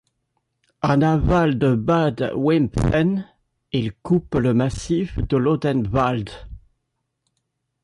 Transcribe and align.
En 0.93 1.03
aval 1.09 1.59
de 1.63 1.75
Bad 1.75 2.31
Wimpfen, 2.35 3.27
il 3.71 3.93
coupe 3.93 4.33
le 4.33 4.51
massif 4.55 5.19
de 5.19 5.37
l'Odenwald. 5.37 6.31